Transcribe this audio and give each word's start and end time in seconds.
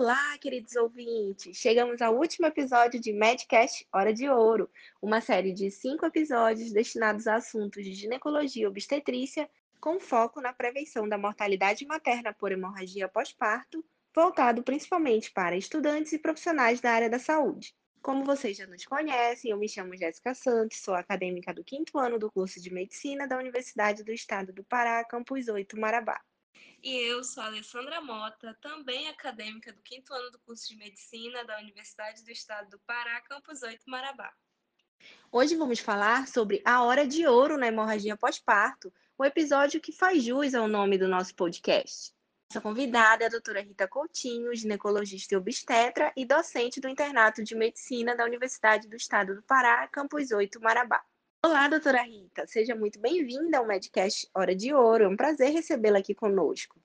Olá, 0.00 0.38
queridos 0.38 0.76
ouvintes! 0.76 1.56
Chegamos 1.56 2.00
ao 2.00 2.16
último 2.16 2.46
episódio 2.46 3.00
de 3.00 3.12
Medcast 3.12 3.84
Hora 3.92 4.14
de 4.14 4.28
Ouro, 4.28 4.70
uma 5.02 5.20
série 5.20 5.52
de 5.52 5.72
cinco 5.72 6.06
episódios 6.06 6.70
destinados 6.70 7.26
a 7.26 7.34
assuntos 7.34 7.82
de 7.84 7.92
ginecologia 7.94 8.62
e 8.62 8.66
obstetrícia, 8.68 9.50
com 9.80 9.98
foco 9.98 10.40
na 10.40 10.52
prevenção 10.52 11.08
da 11.08 11.18
mortalidade 11.18 11.84
materna 11.84 12.32
por 12.32 12.52
hemorragia 12.52 13.08
pós-parto, 13.08 13.84
voltado 14.14 14.62
principalmente 14.62 15.32
para 15.32 15.56
estudantes 15.56 16.12
e 16.12 16.18
profissionais 16.20 16.80
da 16.80 16.92
área 16.92 17.10
da 17.10 17.18
saúde. 17.18 17.74
Como 18.00 18.24
vocês 18.24 18.56
já 18.56 18.68
nos 18.68 18.86
conhecem, 18.86 19.50
eu 19.50 19.58
me 19.58 19.68
chamo 19.68 19.96
Jéssica 19.96 20.32
Santos, 20.32 20.78
sou 20.78 20.94
acadêmica 20.94 21.52
do 21.52 21.64
quinto 21.64 21.98
ano 21.98 22.20
do 22.20 22.30
curso 22.30 22.62
de 22.62 22.72
Medicina 22.72 23.26
da 23.26 23.36
Universidade 23.36 24.04
do 24.04 24.12
Estado 24.12 24.52
do 24.52 24.62
Pará, 24.62 25.04
Campus 25.04 25.48
8, 25.48 25.76
Marabá. 25.76 26.20
E 26.82 26.94
eu 27.08 27.24
sou 27.24 27.42
Alessandra 27.42 28.00
Mota, 28.00 28.56
também 28.60 29.08
acadêmica 29.08 29.72
do 29.72 29.82
quinto 29.82 30.12
ano 30.14 30.30
do 30.30 30.38
curso 30.38 30.68
de 30.68 30.76
Medicina 30.76 31.44
da 31.44 31.58
Universidade 31.58 32.24
do 32.24 32.30
Estado 32.30 32.70
do 32.70 32.78
Pará, 32.80 33.20
Campus 33.22 33.62
8, 33.62 33.82
Marabá. 33.86 34.32
Hoje 35.30 35.56
vamos 35.56 35.78
falar 35.78 36.26
sobre 36.26 36.62
a 36.64 36.82
hora 36.82 37.06
de 37.06 37.26
ouro 37.26 37.56
na 37.56 37.68
hemorragia 37.68 38.16
pós-parto, 38.16 38.92
o 39.16 39.22
um 39.22 39.26
episódio 39.26 39.80
que 39.80 39.92
faz 39.92 40.22
jus 40.22 40.54
ao 40.54 40.68
nome 40.68 40.96
do 40.96 41.08
nosso 41.08 41.34
podcast. 41.34 42.12
Nossa 42.50 42.62
convidada 42.62 43.24
é 43.24 43.26
a 43.26 43.30
doutora 43.30 43.60
Rita 43.60 43.86
Coutinho, 43.86 44.54
ginecologista 44.54 45.34
e 45.34 45.36
obstetra 45.36 46.12
e 46.16 46.24
docente 46.24 46.80
do 46.80 46.88
Internato 46.88 47.44
de 47.44 47.54
Medicina 47.54 48.16
da 48.16 48.24
Universidade 48.24 48.88
do 48.88 48.96
Estado 48.96 49.34
do 49.34 49.42
Pará, 49.42 49.86
Campus 49.88 50.30
8, 50.30 50.58
Marabá. 50.60 51.04
Olá, 51.50 51.66
doutora 51.66 52.02
Rita, 52.02 52.46
seja 52.46 52.74
muito 52.74 53.00
bem-vinda 53.00 53.56
ao 53.56 53.66
Medcast 53.66 54.28
Hora 54.34 54.54
de 54.54 54.74
Ouro. 54.74 55.04
É 55.04 55.08
um 55.08 55.16
prazer 55.16 55.50
recebê-la 55.50 55.98
aqui 55.98 56.14
conosco. 56.14 56.78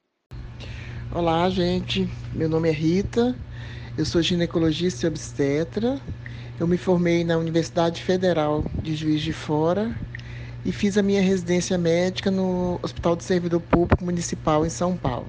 Olá, 1.13 1.49
gente. 1.49 2.07
Meu 2.33 2.47
nome 2.47 2.69
é 2.69 2.71
Rita, 2.71 3.35
eu 3.97 4.05
sou 4.05 4.21
ginecologista 4.21 5.05
e 5.05 5.09
obstetra. 5.09 5.99
Eu 6.57 6.65
me 6.65 6.77
formei 6.77 7.25
na 7.25 7.37
Universidade 7.37 8.01
Federal 8.01 8.63
de 8.81 8.95
Juiz 8.95 9.21
de 9.21 9.33
Fora 9.33 9.93
e 10.65 10.71
fiz 10.71 10.97
a 10.97 11.03
minha 11.03 11.21
residência 11.21 11.77
médica 11.77 12.31
no 12.31 12.79
Hospital 12.81 13.17
do 13.17 13.23
Servidor 13.23 13.59
Público 13.59 14.05
Municipal 14.05 14.65
em 14.65 14.69
São 14.69 14.95
Paulo. 14.95 15.27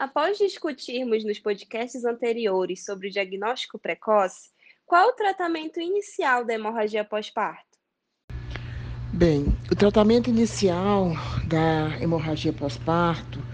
Após 0.00 0.38
discutirmos 0.38 1.22
nos 1.26 1.38
podcasts 1.38 2.06
anteriores 2.06 2.86
sobre 2.86 3.08
o 3.08 3.10
diagnóstico 3.10 3.78
precoce, 3.78 4.48
qual 4.86 5.10
o 5.10 5.12
tratamento 5.12 5.78
inicial 5.78 6.42
da 6.42 6.54
hemorragia 6.54 7.04
pós-parto? 7.04 7.78
Bem, 9.12 9.44
o 9.70 9.76
tratamento 9.76 10.30
inicial 10.30 11.12
da 11.46 11.98
hemorragia 12.00 12.50
pós-parto, 12.50 13.44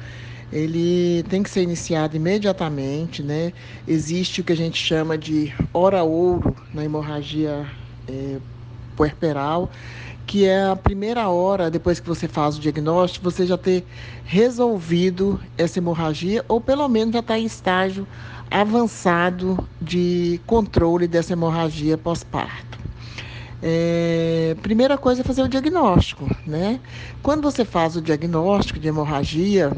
ele 0.52 1.24
tem 1.24 1.42
que 1.42 1.50
ser 1.50 1.62
iniciado 1.62 2.14
imediatamente, 2.14 3.24
né? 3.24 3.52
Existe 3.84 4.40
o 4.40 4.44
que 4.44 4.52
a 4.52 4.56
gente 4.56 4.78
chama 4.78 5.18
de 5.18 5.52
hora 5.74 6.04
ouro 6.04 6.54
na 6.72 6.84
hemorragia 6.84 7.68
é, 8.08 8.38
puerperal, 8.96 9.68
que 10.26 10.44
é 10.44 10.66
a 10.66 10.76
primeira 10.76 11.28
hora 11.28 11.70
depois 11.70 12.00
que 12.00 12.08
você 12.08 12.26
faz 12.26 12.56
o 12.58 12.60
diagnóstico, 12.60 13.24
você 13.30 13.46
já 13.46 13.56
ter 13.56 13.84
resolvido 14.24 15.40
essa 15.56 15.78
hemorragia 15.78 16.44
ou 16.48 16.60
pelo 16.60 16.88
menos 16.88 17.14
já 17.14 17.20
está 17.20 17.38
em 17.38 17.44
estágio 17.44 18.06
avançado 18.50 19.66
de 19.80 20.40
controle 20.46 21.06
dessa 21.06 21.32
hemorragia 21.32 21.96
pós-parto. 21.96 22.78
É, 23.62 24.56
primeira 24.62 24.98
coisa 24.98 25.22
é 25.22 25.24
fazer 25.24 25.42
o 25.42 25.48
diagnóstico, 25.48 26.28
né? 26.46 26.78
Quando 27.22 27.42
você 27.42 27.64
faz 27.64 27.96
o 27.96 28.02
diagnóstico 28.02 28.78
de 28.78 28.88
hemorragia, 28.88 29.70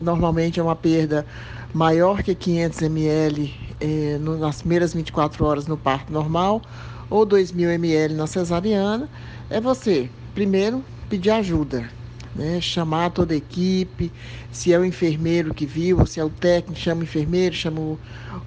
normalmente 0.00 0.58
é 0.58 0.62
uma 0.62 0.74
perda 0.74 1.26
maior 1.74 2.22
que 2.22 2.34
500 2.34 2.82
ml 2.82 3.54
é, 3.80 4.18
nas 4.18 4.60
primeiras 4.62 4.94
24 4.94 5.44
horas 5.44 5.66
no 5.66 5.76
parto 5.76 6.12
normal 6.12 6.62
ou 7.10 7.26
2.000 7.26 7.74
ml 7.74 8.14
na 8.14 8.26
cesariana 8.26 9.08
é 9.48 9.60
você, 9.60 10.10
primeiro, 10.34 10.84
pedir 11.08 11.30
ajuda, 11.30 11.88
né? 12.34 12.60
chamar 12.60 13.10
toda 13.10 13.32
a 13.32 13.36
equipe, 13.36 14.12
se 14.50 14.72
é 14.72 14.78
o 14.78 14.84
enfermeiro 14.84 15.54
que 15.54 15.64
viu, 15.64 16.04
se 16.06 16.20
é 16.20 16.24
o 16.24 16.30
técnico, 16.30 16.80
chama 16.80 17.02
o 17.02 17.04
enfermeiro, 17.04 17.54
chama 17.54 17.80
o, 17.80 17.98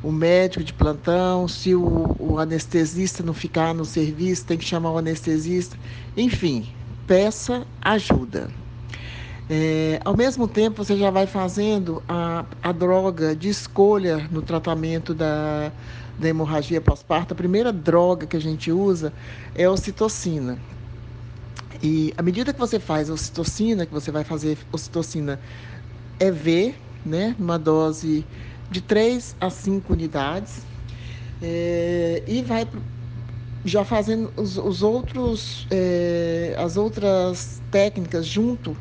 o 0.03 0.11
médico 0.11 0.63
de 0.63 0.73
plantão, 0.73 1.47
se 1.47 1.73
o, 1.73 2.15
o, 2.19 2.37
anestesista 2.37 3.23
não 3.23 3.33
ficar 3.33 3.73
no 3.73 3.85
serviço, 3.85 4.45
tem 4.45 4.57
que 4.57 4.65
chamar 4.65 4.91
o 4.91 4.97
anestesista, 4.97 5.77
enfim, 6.15 6.67
peça 7.07 7.65
ajuda. 7.81 8.49
É, 9.49 9.99
ao 10.05 10.15
mesmo 10.15 10.47
tempo, 10.47 10.83
você 10.83 10.95
já 10.95 11.09
vai 11.09 11.25
fazendo 11.25 12.03
a, 12.07 12.45
a 12.61 12.71
droga 12.71 13.35
de 13.35 13.49
escolha 13.49 14.27
no 14.29 14.43
tratamento 14.43 15.13
da, 15.13 15.71
da 16.19 16.29
hemorragia 16.29 16.79
pós-parto. 16.79 17.33
A 17.33 17.35
primeira 17.35 17.73
droga 17.73 18.27
que 18.27 18.37
a 18.37 18.41
gente 18.41 18.71
usa 18.71 19.11
é 19.55 19.63
a 19.63 19.71
ocitocina, 19.71 20.59
e 21.81 22.13
à 22.17 22.21
medida 22.21 22.53
que 22.53 22.59
você 22.59 22.79
faz 22.79 23.09
ocitocina, 23.09 23.85
que 23.85 23.93
você 23.93 24.11
vai 24.11 24.23
fazer 24.23 24.57
ocitocina 24.71 25.39
EV, 26.19 26.75
né, 27.05 27.35
uma 27.39 27.57
dose 27.57 28.27
de 28.69 28.81
3 28.81 29.35
a 29.39 29.49
5 29.49 29.93
unidades, 29.93 30.67
é, 31.41 32.23
e 32.27 32.41
vai 32.43 32.67
já 33.63 33.83
fazendo 33.83 34.31
os, 34.37 34.57
os 34.57 34.81
outros, 34.81 35.67
é, 35.71 36.55
as 36.57 36.77
outras 36.77 37.61
técnicas 37.71 38.25
junto. 38.25 38.77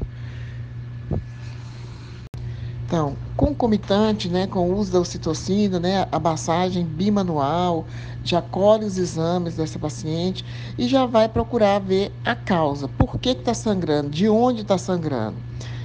Então, 2.89 3.15
concomitante 3.37 4.31
né, 4.31 4.47
com 4.47 4.61
o 4.61 4.79
uso 4.79 4.91
da 4.91 4.99
ocitocina, 4.99 5.79
né, 5.79 6.09
a 6.11 6.19
massagem 6.19 6.87
bimanual, 6.87 7.85
já 8.25 8.41
colhe 8.41 8.87
os 8.87 8.97
exames 8.97 9.57
dessa 9.57 9.79
paciente 9.79 10.43
e 10.79 10.89
já 10.89 11.05
vai 11.05 11.29
procurar 11.29 11.81
ver 11.81 12.11
a 12.25 12.35
causa. 12.35 12.89
Por 12.89 13.19
que 13.19 13.29
está 13.29 13.53
sangrando? 13.53 14.09
De 14.09 14.27
onde 14.27 14.63
está 14.63 14.79
sangrando? 14.79 15.37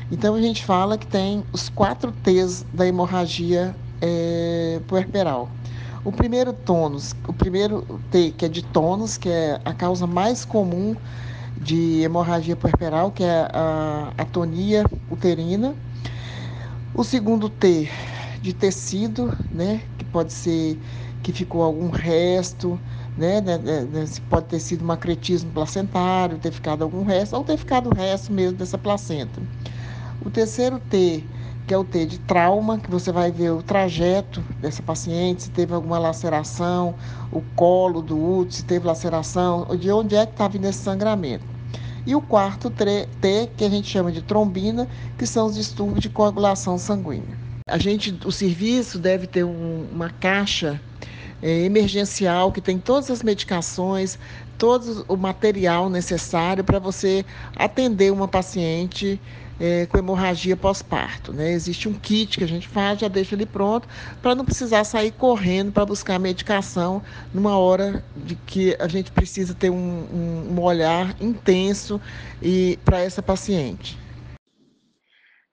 Então 0.10 0.34
a 0.34 0.42
gente 0.42 0.64
fala 0.64 0.98
que 0.98 1.06
tem 1.06 1.44
os 1.52 1.68
quatro 1.68 2.14
T's 2.24 2.66
da 2.74 2.88
hemorragia 2.88 3.76
é, 4.00 4.80
puerperal. 4.88 5.50
O 6.06 6.12
primeiro 6.12 6.54
tônus, 6.54 7.14
o 7.28 7.34
primeiro 7.34 8.00
T, 8.12 8.32
que 8.32 8.46
é 8.46 8.48
de 8.48 8.64
tônus, 8.64 9.18
que 9.18 9.28
é 9.28 9.60
a 9.66 9.74
causa 9.74 10.08
mais 10.08 10.46
comum 10.46 10.96
de 11.58 12.02
hemorragia 12.02 12.56
puerperal, 12.56 13.12
que 13.12 13.26
é 13.26 13.50
a 13.52 14.14
atonia 14.18 14.86
uterina. 15.12 15.76
O 16.96 17.04
segundo 17.04 17.50
T 17.50 17.90
de 18.40 18.54
tecido, 18.54 19.36
né, 19.50 19.82
que 19.98 20.06
pode 20.06 20.32
ser 20.32 20.80
que 21.24 21.34
ficou 21.34 21.64
algum 21.64 21.90
resto, 21.90 22.80
né, 23.18 23.42
né, 23.42 23.58
né, 23.58 23.82
né 23.82 24.06
pode 24.30 24.46
ter 24.48 24.60
sido 24.60 24.86
um 24.86 24.92
acretismo 24.92 25.52
placentário, 25.52 26.38
ter 26.38 26.52
ficado 26.52 26.84
algum 26.84 27.04
resto, 27.04 27.36
ou 27.36 27.44
ter 27.44 27.58
ficado 27.58 27.90
o 27.90 27.94
resto 27.96 28.32
mesmo 28.32 28.60
dessa 28.60 28.78
placenta. 28.78 29.42
O 30.22 30.30
terceiro 30.30 30.80
T, 30.80 31.28
que 31.66 31.74
é 31.74 31.78
o 31.78 31.84
T 31.84 32.06
de 32.06 32.20
trauma, 32.20 32.80
que 32.80 32.92
você 32.92 33.12
vai 33.12 33.32
ver 33.32 33.50
o 33.52 33.64
trajeto 33.64 34.44
dessa 34.60 34.84
paciente, 34.84 35.44
se 35.44 35.50
teve 35.52 35.74
alguma 35.74 35.98
laceração, 35.98 36.94
o 37.32 37.42
colo 37.56 38.04
do 38.04 38.22
útero, 38.22 38.56
se 38.56 38.66
teve 38.66 38.86
laceração, 38.86 39.66
de 39.78 39.90
onde 39.92 40.16
é 40.16 40.28
que 40.28 40.34
está 40.34 40.48
vindo 40.48 40.66
esse 40.66 40.84
sangramento. 40.84 41.53
E 42.06 42.16
o 42.16 42.22
quarto 42.22 42.70
T, 42.70 43.48
que 43.56 43.64
a 43.64 43.70
gente 43.70 43.88
chama 43.88 44.12
de 44.12 44.22
trombina, 44.22 44.88
que 45.18 45.26
são 45.26 45.48
os 45.48 45.56
distúrbios 45.56 46.02
de 46.02 46.10
coagulação 46.10 46.78
sanguínea. 46.78 47.40
A 47.68 47.78
gente, 47.78 48.20
o 48.26 48.32
serviço 48.32 49.00
deve 49.00 49.26
ter 49.26 49.44
um, 49.46 49.88
uma 49.90 50.10
caixa 50.10 50.82
é, 51.42 51.62
emergencial 51.62 52.52
que 52.52 52.62
tem 52.62 52.80
todas 52.80 53.10
as 53.10 53.24
medicações, 53.24 54.18
todo 54.58 55.06
o 55.08 55.16
material 55.16 55.90
necessário 55.90 56.64
para 56.64 56.80
você 56.80 57.26
atender 57.56 58.12
uma 58.12 58.28
paciente 58.28 59.20
é, 59.60 59.86
com 59.86 59.98
hemorragia 59.98 60.56
pós-parto. 60.58 61.32
Né? 61.32 61.52
Existe 61.52 61.88
um 61.88 61.94
kit 61.94 62.38
que 62.38 62.44
a 62.44 62.48
gente 62.48 62.68
faz, 62.68 63.00
já 63.00 63.08
deixa 63.08 63.36
ele 63.36 63.46
pronto, 63.46 63.88
para 64.22 64.36
não 64.36 64.46
precisar 64.46 64.84
sair 64.84 65.12
correndo 65.12 65.72
para 65.72 65.86
buscar 65.86 66.20
medicação 66.20 67.02
numa 67.34 67.58
hora 67.58 68.04
de 68.16 68.36
que 68.36 68.76
a 68.80 68.88
gente 68.88 69.12
precisa 69.12 69.54
ter 69.54 69.70
um, 69.70 69.76
um, 69.76 70.54
um 70.54 70.62
olhar 70.62 71.16
intenso 71.22 72.02
e 72.42 72.78
para 72.84 73.00
essa 73.00 73.22
paciente. 73.22 73.98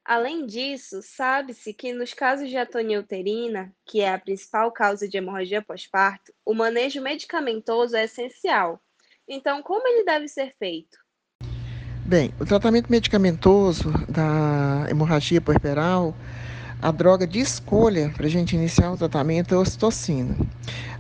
Além 0.05 0.45
disso, 0.45 1.03
sabe-se 1.03 1.73
que 1.73 1.93
nos 1.93 2.13
casos 2.13 2.49
de 2.49 2.57
atonia 2.57 2.99
uterina, 2.99 3.73
que 3.87 4.01
é 4.01 4.13
a 4.13 4.19
principal 4.19 4.73
causa 4.73 5.09
de 5.09 5.17
hemorragia 5.17 5.63
pós-parto, 5.63 6.33
o 6.45 6.53
manejo 6.53 7.01
medicamentoso 7.01 7.95
é 7.95 8.05
essencial. 8.07 8.83
Então, 9.33 9.63
como 9.63 9.87
ele 9.87 10.05
deve 10.05 10.27
ser 10.27 10.53
feito? 10.59 10.99
Bem, 12.05 12.35
o 12.41 12.45
tratamento 12.45 12.91
medicamentoso 12.91 13.93
da 14.09 14.89
hemorragia 14.91 15.41
puerperal, 15.41 16.13
a 16.83 16.91
droga 16.91 17.29
de 17.29 17.39
escolha 17.39 18.13
para 18.17 18.27
a 18.27 18.29
gente 18.29 18.57
iniciar 18.57 18.91
o 18.91 18.97
tratamento 18.97 19.55
é 19.55 19.57
a 19.57 19.61
ocitocina. 19.61 20.35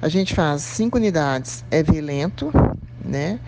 A 0.00 0.08
gente 0.08 0.32
faz 0.32 0.62
5 0.62 0.96
unidades 0.96 1.64
EV 1.72 2.00
lento, 2.00 2.52
né? 3.04 3.40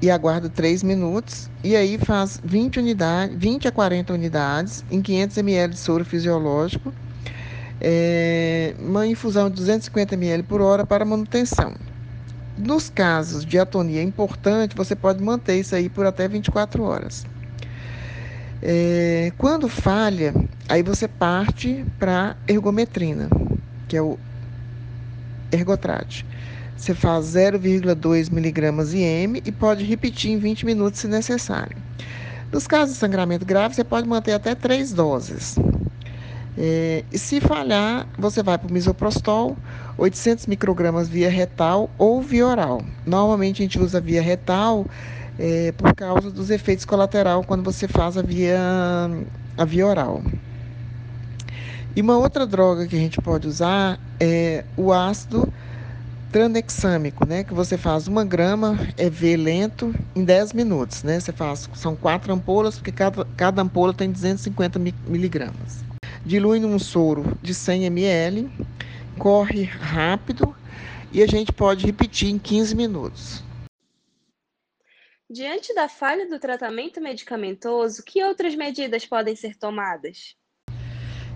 e 0.00 0.10
aguarda 0.10 0.48
3 0.48 0.82
minutos. 0.82 1.50
E 1.62 1.76
aí 1.76 1.98
faz 1.98 2.40
20, 2.42 2.78
unidades, 2.78 3.36
20 3.36 3.68
a 3.68 3.72
40 3.72 4.14
unidades 4.14 4.84
em 4.90 5.02
500 5.02 5.36
ml 5.38 5.74
de 5.74 5.78
soro 5.78 6.04
fisiológico. 6.04 6.92
É, 7.78 8.74
uma 8.78 9.06
infusão 9.06 9.50
de 9.50 9.56
250 9.56 10.14
ml 10.14 10.42
por 10.42 10.62
hora 10.62 10.86
para 10.86 11.04
manutenção. 11.04 11.74
Nos 12.58 12.88
casos 12.88 13.44
de 13.44 13.58
atonia 13.58 14.02
importante, 14.02 14.74
você 14.74 14.96
pode 14.96 15.22
manter 15.22 15.60
isso 15.60 15.74
aí 15.74 15.88
por 15.88 16.06
até 16.06 16.26
24 16.26 16.82
horas. 16.82 17.26
É, 18.62 19.30
quando 19.36 19.68
falha, 19.68 20.34
aí 20.68 20.82
você 20.82 21.06
parte 21.06 21.84
para 21.98 22.34
ergometrina, 22.48 23.28
que 23.86 23.96
é 23.96 24.02
o 24.02 24.18
ergotrate. 25.52 26.24
Você 26.76 26.94
faz 26.94 27.26
0,2 27.26 28.30
miligramas 28.30 28.94
IM 28.94 29.40
e 29.44 29.52
pode 29.52 29.84
repetir 29.84 30.30
em 30.30 30.38
20 30.38 30.64
minutos 30.64 31.00
se 31.00 31.08
necessário. 31.08 31.76
Nos 32.50 32.66
casos 32.66 32.94
de 32.94 33.00
sangramento 33.00 33.44
grave, 33.44 33.74
você 33.74 33.84
pode 33.84 34.08
manter 34.08 34.32
até 34.32 34.54
três 34.54 34.92
doses. 34.92 35.56
É, 36.58 37.04
e 37.12 37.18
se 37.18 37.40
falhar, 37.40 38.06
você 38.18 38.42
vai 38.42 38.56
para 38.56 38.68
o 38.68 38.72
misoprostol, 38.72 39.56
800 39.98 40.46
microgramas 40.46 41.08
via 41.08 41.28
retal 41.28 41.90
ou 41.98 42.22
via 42.22 42.46
oral. 42.46 42.82
Normalmente 43.04 43.62
a 43.62 43.64
gente 43.64 43.78
usa 43.78 44.00
via 44.00 44.22
retal 44.22 44.86
é, 45.38 45.72
por 45.72 45.94
causa 45.94 46.30
dos 46.30 46.50
efeitos 46.50 46.84
colaterais 46.84 47.44
quando 47.46 47.62
você 47.62 47.86
faz 47.86 48.16
a 48.16 48.22
via, 48.22 48.58
a 49.56 49.64
via 49.64 49.86
oral. 49.86 50.22
E 51.94 52.00
uma 52.00 52.16
outra 52.18 52.46
droga 52.46 52.86
que 52.86 52.96
a 52.96 52.98
gente 52.98 53.20
pode 53.20 53.46
usar 53.46 53.98
é 54.20 54.64
o 54.76 54.92
ácido 54.92 55.52
tranexâmico, 56.30 57.26
né? 57.26 57.44
Que 57.44 57.54
você 57.54 57.78
faz 57.78 58.06
uma 58.08 58.24
grama 58.24 58.78
EV 58.98 59.36
lento 59.36 59.94
em 60.14 60.24
10 60.24 60.52
minutos, 60.52 61.02
né? 61.02 61.20
Você 61.20 61.32
faz, 61.32 61.68
são 61.74 61.96
quatro 61.96 62.32
ampolas, 62.32 62.76
porque 62.76 62.92
cada, 62.92 63.24
cada 63.36 63.62
ampola 63.62 63.94
tem 63.94 64.10
250 64.10 64.78
miligramas 65.06 65.85
dilui 66.26 66.58
num 66.58 66.76
soro 66.76 67.38
de 67.40 67.54
100 67.54 67.84
ml, 67.84 68.50
corre 69.16 69.62
rápido 69.62 70.54
e 71.12 71.22
a 71.22 71.26
gente 71.26 71.52
pode 71.52 71.86
repetir 71.86 72.28
em 72.28 72.38
15 72.38 72.74
minutos. 72.74 73.44
Diante 75.30 75.72
da 75.74 75.88
falha 75.88 76.28
do 76.28 76.38
tratamento 76.38 77.00
medicamentoso, 77.00 78.02
que 78.02 78.22
outras 78.22 78.54
medidas 78.56 79.06
podem 79.06 79.34
ser 79.36 79.56
tomadas? 79.56 80.36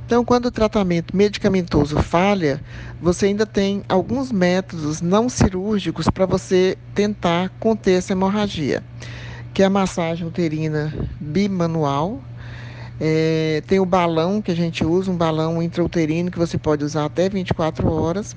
Então, 0.06 0.24
quando 0.24 0.46
o 0.46 0.50
tratamento 0.50 1.16
medicamentoso 1.16 1.96
falha, 2.02 2.60
você 3.00 3.26
ainda 3.26 3.46
tem 3.46 3.84
alguns 3.88 4.32
métodos 4.32 5.00
não 5.00 5.28
cirúrgicos 5.28 6.08
para 6.08 6.26
você 6.26 6.76
tentar 6.96 7.48
conter 7.60 7.98
essa 7.98 8.12
hemorragia, 8.12 8.82
que 9.54 9.62
é 9.62 9.66
a 9.66 9.70
massagem 9.70 10.26
uterina 10.26 10.92
bimanual, 11.20 12.20
é, 13.02 13.62
tem 13.66 13.80
o 13.80 13.86
balão 13.86 14.42
que 14.42 14.50
a 14.50 14.54
gente 14.54 14.84
usa, 14.84 15.10
um 15.10 15.16
balão 15.16 15.62
intrauterino 15.62 16.30
que 16.30 16.38
você 16.38 16.58
pode 16.58 16.84
usar 16.84 17.06
até 17.06 17.30
24 17.30 17.90
horas. 17.90 18.36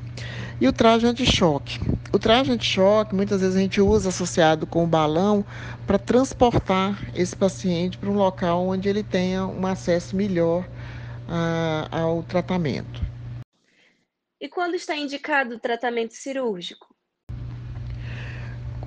E 0.61 0.67
o 0.67 0.71
traje 0.71 1.05
anti-choque. 1.05 1.79
O 2.13 2.17
traje 2.17 2.51
anti-choque, 2.51 3.13
muitas 3.13 3.41
vezes 3.41 3.57
a 3.57 3.59
gente 3.59 3.81
usa 3.81 4.07
associado 4.07 4.65
com 4.65 4.85
o 4.85 4.87
balão 4.87 5.43
para 5.85 5.99
transportar 5.99 6.97
esse 7.13 7.35
paciente 7.35 7.97
para 7.97 8.09
um 8.09 8.15
local 8.15 8.65
onde 8.65 8.87
ele 8.87 9.03
tenha 9.03 9.45
um 9.45 9.67
acesso 9.67 10.15
melhor 10.15 10.65
a, 11.27 11.89
ao 11.91 12.23
tratamento. 12.23 13.01
E 14.39 14.47
quando 14.47 14.75
está 14.75 14.95
indicado 14.95 15.55
o 15.55 15.59
tratamento 15.59 16.13
cirúrgico? 16.13 16.93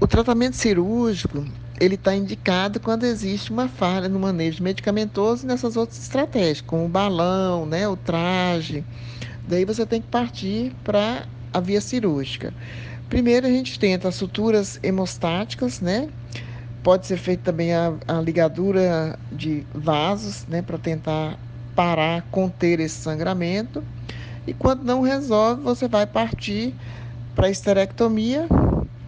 O 0.01 0.07
tratamento 0.07 0.57
cirúrgico 0.57 1.45
ele 1.81 1.95
está 1.97 2.15
indicado 2.15 2.81
quando 2.81 3.05
existe 3.05 3.51
uma 3.51 3.69
falha 3.69 4.09
no 4.09 4.19
manejo 4.19 4.63
medicamentoso 4.63 5.45
e 5.45 5.47
nessas 5.47 5.77
outras 5.77 5.99
estratégias, 5.99 6.61
como 6.61 6.87
o 6.87 6.89
balão, 6.89 7.67
né, 7.67 7.87
o 7.87 7.97
traje. 7.97 8.85
Daí 9.47 9.65
você 9.65 9.85
tem 9.85 10.01
que 10.01 10.09
partir 10.09 10.75
para 10.83 11.27
a 11.53 11.61
via 11.61 11.81
cirúrgica. 11.81 12.53
Primeiro 13.09 13.47
a 13.47 13.51
gente 13.51 13.79
tenta 13.79 14.09
as 14.09 14.17
suturas 14.17 14.81
hemostáticas, 14.83 15.81
né? 15.81 16.09
Pode 16.83 17.07
ser 17.07 17.17
feita 17.17 17.45
também 17.45 17.73
a, 17.73 17.95
a 18.09 18.21
ligadura 18.21 19.19
de 19.31 19.65
vasos, 19.75 20.47
né, 20.49 20.63
para 20.63 20.79
tentar 20.79 21.39
parar, 21.75 22.23
conter 22.31 22.81
esse 22.81 22.97
sangramento. 22.97 23.85
E 24.47 24.55
quando 24.55 24.83
não 24.83 25.03
resolve, 25.03 25.63
você 25.63 25.89
vai 25.89 26.07
partir 26.07 26.75
para 27.35 27.49
a 27.49 27.51
esterectomia 27.51 28.49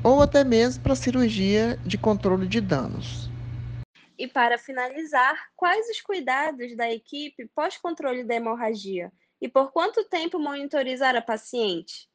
ou 0.09 0.23
até 0.23 0.43
mesmo 0.43 0.83
para 0.83 0.95
cirurgia 0.95 1.79
de 1.85 1.99
controle 1.99 2.47
de 2.47 2.61
danos. 2.61 3.29
E 4.19 4.27
para 4.27 4.59
finalizar, 4.59 5.37
quais 5.55 5.89
os 5.89 6.01
cuidados 6.01 6.77
da 6.77 6.91
equipe 6.91 7.49
pós-controle 7.55 8.25
da 8.25 8.35
hemorragia? 8.35 9.13
E 9.41 9.49
por 9.49 9.71
quanto 9.71 10.03
tempo 10.05 10.39
monitorizar 10.39 11.15
a 11.15 11.23
paciente? 11.23 12.09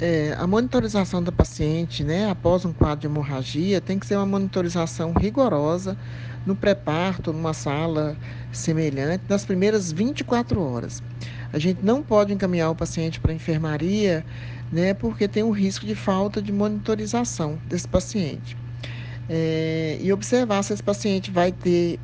É, 0.00 0.32
a 0.38 0.46
monitorização 0.46 1.22
da 1.22 1.32
paciente, 1.32 2.04
né, 2.04 2.30
após 2.30 2.64
um 2.64 2.72
quadro 2.72 3.00
de 3.00 3.06
hemorragia, 3.08 3.80
tem 3.80 3.98
que 3.98 4.06
ser 4.06 4.14
uma 4.14 4.24
monitorização 4.24 5.12
rigorosa 5.12 5.96
no 6.46 6.54
pré-parto, 6.54 7.32
numa 7.32 7.52
sala 7.52 8.16
semelhante, 8.52 9.24
nas 9.28 9.44
primeiras 9.44 9.90
24 9.90 10.62
horas. 10.62 11.02
A 11.52 11.58
gente 11.58 11.84
não 11.84 12.02
pode 12.02 12.32
encaminhar 12.32 12.70
o 12.70 12.76
paciente 12.76 13.18
para 13.20 13.32
a 13.32 13.34
enfermaria 13.34 14.24
né, 14.70 14.94
porque 14.94 15.26
tem 15.26 15.42
o 15.42 15.50
risco 15.50 15.86
de 15.86 15.94
falta 15.94 16.40
de 16.40 16.52
monitorização 16.52 17.56
desse 17.66 17.88
paciente. 17.88 18.56
É, 19.28 19.98
e 20.00 20.12
observar 20.12 20.62
se 20.62 20.72
esse 20.72 20.82
paciente 20.82 21.30
vai 21.30 21.52
ter 21.52 21.98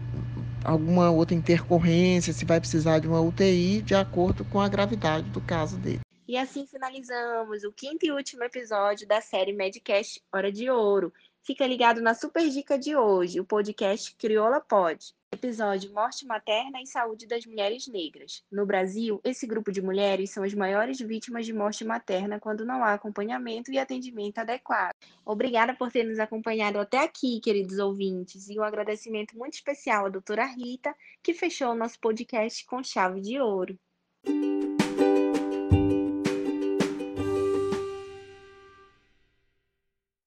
alguma 0.63 1.11
outra 1.11 1.35
intercorrência, 1.35 2.33
se 2.33 2.45
vai 2.45 2.61
precisar 2.61 2.99
de 2.99 3.09
uma 3.09 3.21
UTI, 3.21 3.83
de 3.83 3.95
acordo 3.95 4.45
com 4.45 4.61
a 4.61 4.69
gravidade 4.69 5.29
do 5.31 5.41
caso 5.41 5.77
dele. 5.77 6.01
E 6.27 6.39
assim 6.39 6.67
finalizamos 6.67 7.65
o 7.65 7.73
quinto 7.73 8.07
e 8.07 8.11
último 8.11 8.45
episódio 8.45 9.07
da 9.07 9.21
série 9.21 9.53
Medcast 9.53 10.23
Hora 10.33 10.51
de 10.51 10.71
Ouro. 10.71 11.13
Fica 11.43 11.67
ligado 11.67 12.01
na 12.01 12.15
super 12.15 12.49
dica 12.49 12.79
de 12.79 12.97
hoje, 12.97 13.41
o 13.41 13.45
podcast 13.45 14.15
Crioula 14.17 14.61
Pod. 14.61 15.15
Episódio 15.45 15.93
Morte 15.93 16.25
Materna 16.25 16.81
e 16.81 16.87
Saúde 16.87 17.27
das 17.27 17.45
Mulheres 17.45 17.87
Negras. 17.87 18.43
No 18.51 18.65
Brasil, 18.65 19.21
esse 19.23 19.47
grupo 19.47 19.71
de 19.71 19.83
mulheres 19.83 20.31
são 20.31 20.43
as 20.43 20.55
maiores 20.55 20.99
vítimas 20.99 21.45
de 21.45 21.53
morte 21.53 21.85
materna 21.85 22.41
quando 22.41 22.65
não 22.65 22.83
há 22.83 22.95
acompanhamento 22.95 23.71
e 23.71 23.79
atendimento 23.79 24.39
adequado. 24.39 24.95
Obrigada 25.23 25.75
por 25.75 25.93
ter 25.93 26.05
nos 26.05 26.19
acompanhado 26.19 26.79
até 26.79 27.01
aqui, 27.01 27.41
queridos 27.41 27.79
ouvintes, 27.79 28.49
e 28.49 28.59
um 28.59 28.63
agradecimento 28.63 29.37
muito 29.37 29.53
especial 29.53 30.07
à 30.07 30.09
doutora 30.09 30.47
Rita, 30.47 30.95
que 31.23 31.35
fechou 31.35 31.73
o 31.73 31.77
nosso 31.77 32.01
podcast 32.01 32.65
com 32.65 32.83
chave 32.83 33.21
de 33.21 33.39
ouro. 33.39 33.79